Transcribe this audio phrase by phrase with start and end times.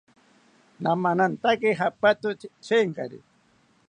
[0.81, 3.19] Namamantaki japatote chengari